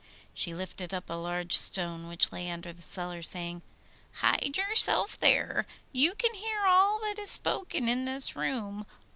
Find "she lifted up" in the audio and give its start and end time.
0.33-1.11